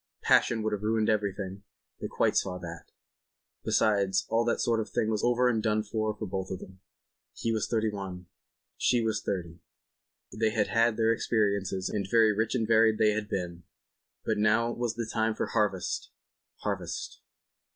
[0.23, 1.61] Passion would have ruined everything;
[1.99, 2.89] they quite saw that.
[3.63, 7.51] Besides, all that sort of thing was over and done with for both of them—he
[7.51, 8.25] was thirty one,
[8.77, 13.61] she was thirty—they had had their experiences, and very rich and varied they had been,
[14.25, 17.21] but now was the time for harvest—harvest.